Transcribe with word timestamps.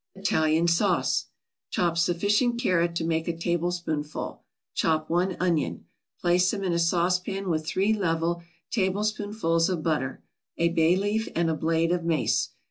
ITALIAN 0.15 0.67
SAUCE 0.67 1.27
Chop 1.69 1.95
sufficient 1.95 2.59
carrot 2.59 2.95
to 2.95 3.03
make 3.05 3.27
a 3.27 3.37
tablespoonful; 3.37 4.41
chop 4.73 5.11
one 5.11 5.37
onion. 5.39 5.85
Place 6.19 6.49
them 6.49 6.63
in 6.63 6.73
a 6.73 6.79
saucepan 6.79 7.49
with 7.51 7.67
three 7.67 7.93
level 7.93 8.41
tablespoonfuls 8.71 9.69
of 9.69 9.83
butter, 9.83 10.23
a 10.57 10.69
bay 10.69 10.95
leaf 10.95 11.29
and 11.35 11.51
a 11.51 11.55
blade 11.55 11.91
of 11.91 12.03
mace. 12.03 12.49